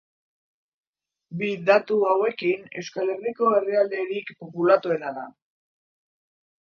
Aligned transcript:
Bi 1.41 1.49
datu 1.67 1.99
hauekin 2.13 2.65
Euskal 2.83 3.13
Herriko 3.17 3.51
herrialderik 3.59 4.35
populatuena 4.41 5.13
da. 5.21 5.27